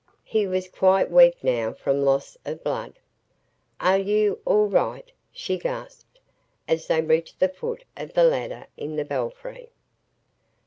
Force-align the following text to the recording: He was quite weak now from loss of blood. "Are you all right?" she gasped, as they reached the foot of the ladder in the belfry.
He 0.23 0.47
was 0.47 0.67
quite 0.67 1.11
weak 1.11 1.43
now 1.43 1.73
from 1.73 2.01
loss 2.03 2.35
of 2.43 2.63
blood. 2.63 2.97
"Are 3.79 3.99
you 3.99 4.39
all 4.45 4.65
right?" 4.65 5.11
she 5.31 5.59
gasped, 5.59 6.19
as 6.67 6.87
they 6.87 7.01
reached 7.03 7.39
the 7.39 7.49
foot 7.49 7.83
of 7.95 8.13
the 8.15 8.23
ladder 8.23 8.65
in 8.75 8.95
the 8.95 9.05
belfry. 9.05 9.69